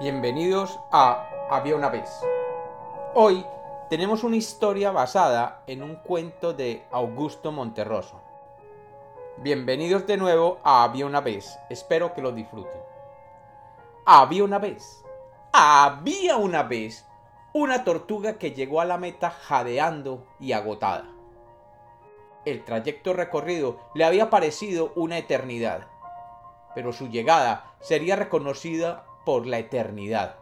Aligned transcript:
Bienvenidos 0.00 0.80
a 0.90 1.28
Había 1.48 1.76
una 1.76 1.88
vez. 1.88 2.10
Hoy 3.14 3.46
tenemos 3.88 4.24
una 4.24 4.34
historia 4.34 4.90
basada 4.90 5.62
en 5.68 5.84
un 5.84 5.94
cuento 5.94 6.52
de 6.52 6.84
Augusto 6.90 7.52
Monterroso. 7.52 8.20
Bienvenidos 9.36 10.04
de 10.08 10.16
nuevo 10.16 10.58
a 10.64 10.82
Había 10.82 11.06
una 11.06 11.20
vez. 11.20 11.56
Espero 11.70 12.12
que 12.12 12.22
lo 12.22 12.32
disfruten. 12.32 12.80
Había 14.04 14.42
una 14.42 14.58
vez. 14.58 15.04
Había 15.52 16.38
una 16.38 16.64
vez 16.64 17.06
una 17.52 17.84
tortuga 17.84 18.36
que 18.36 18.50
llegó 18.50 18.80
a 18.80 18.86
la 18.86 18.98
meta 18.98 19.30
jadeando 19.30 20.26
y 20.40 20.54
agotada. 20.54 21.08
El 22.44 22.64
trayecto 22.64 23.12
recorrido 23.12 23.78
le 23.94 24.04
había 24.04 24.28
parecido 24.28 24.92
una 24.96 25.18
eternidad, 25.18 25.86
pero 26.74 26.92
su 26.92 27.08
llegada 27.08 27.76
sería 27.78 28.16
reconocida 28.16 29.06
por 29.24 29.46
la 29.46 29.58
eternidad. 29.58 30.36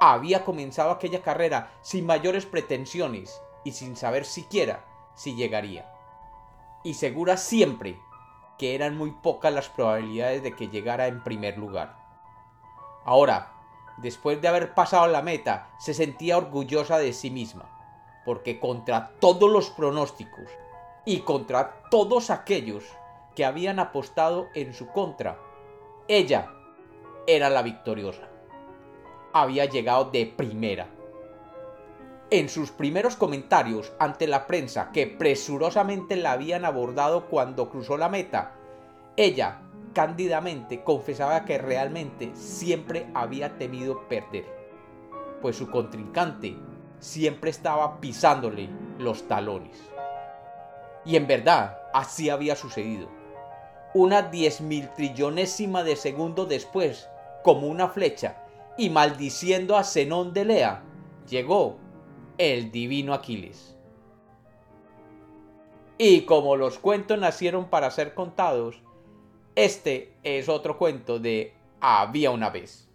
Había 0.00 0.44
comenzado 0.44 0.90
aquella 0.90 1.22
carrera 1.22 1.72
sin 1.80 2.06
mayores 2.06 2.46
pretensiones 2.46 3.40
y 3.64 3.72
sin 3.72 3.96
saber 3.96 4.24
siquiera 4.24 4.84
si 5.14 5.34
llegaría. 5.34 5.90
Y 6.84 6.94
segura 6.94 7.36
siempre 7.36 7.98
que 8.58 8.74
eran 8.74 8.96
muy 8.96 9.10
pocas 9.10 9.52
las 9.52 9.68
probabilidades 9.68 10.42
de 10.42 10.54
que 10.54 10.68
llegara 10.68 11.06
en 11.08 11.22
primer 11.22 11.58
lugar. 11.58 11.96
Ahora, 13.04 13.52
después 13.98 14.40
de 14.40 14.48
haber 14.48 14.74
pasado 14.74 15.06
la 15.08 15.22
meta, 15.22 15.70
se 15.78 15.94
sentía 15.94 16.38
orgullosa 16.38 16.98
de 16.98 17.12
sí 17.12 17.30
misma, 17.30 17.70
porque 18.24 18.58
contra 18.58 19.12
todos 19.20 19.50
los 19.50 19.70
pronósticos 19.70 20.50
y 21.04 21.20
contra 21.20 21.80
todos 21.90 22.30
aquellos 22.30 22.84
que 23.34 23.44
habían 23.44 23.78
apostado 23.78 24.48
en 24.54 24.74
su 24.74 24.88
contra, 24.88 25.38
ella 26.08 26.52
era 27.26 27.50
la 27.50 27.62
victoriosa. 27.62 28.28
Había 29.32 29.64
llegado 29.66 30.06
de 30.06 30.26
primera. 30.26 30.88
En 32.30 32.48
sus 32.48 32.70
primeros 32.70 33.16
comentarios 33.16 33.92
ante 33.98 34.26
la 34.26 34.46
prensa 34.46 34.90
que 34.92 35.06
presurosamente 35.06 36.16
la 36.16 36.32
habían 36.32 36.64
abordado 36.64 37.26
cuando 37.26 37.68
cruzó 37.70 37.96
la 37.96 38.08
meta, 38.08 38.54
ella 39.16 39.60
cándidamente 39.92 40.82
confesaba 40.82 41.44
que 41.44 41.58
realmente 41.58 42.30
siempre 42.34 43.06
había 43.14 43.56
temido 43.58 44.08
perder, 44.08 44.44
pues 45.40 45.56
su 45.56 45.70
contrincante 45.70 46.56
siempre 46.98 47.50
estaba 47.50 48.00
pisándole 48.00 48.68
los 48.98 49.28
talones. 49.28 49.78
Y 51.04 51.16
en 51.16 51.26
verdad, 51.26 51.78
así 51.94 52.30
había 52.30 52.56
sucedido. 52.56 53.08
Una 53.94 54.22
diez 54.22 54.60
mil 54.60 54.90
trillonésima 54.90 55.82
de 55.84 55.96
segundo 55.96 56.44
después 56.44 57.08
como 57.46 57.68
una 57.68 57.86
flecha, 57.86 58.42
y 58.76 58.90
maldiciendo 58.90 59.76
a 59.76 59.84
Zenón 59.84 60.32
de 60.32 60.44
Lea, 60.44 60.82
llegó 61.30 61.76
el 62.38 62.72
divino 62.72 63.14
Aquiles. 63.14 63.78
Y 65.96 66.22
como 66.22 66.56
los 66.56 66.80
cuentos 66.80 67.20
nacieron 67.20 67.66
para 67.70 67.92
ser 67.92 68.14
contados, 68.14 68.82
este 69.54 70.12
es 70.24 70.48
otro 70.48 70.76
cuento 70.76 71.20
de 71.20 71.54
Había 71.80 72.32
una 72.32 72.50
vez. 72.50 72.88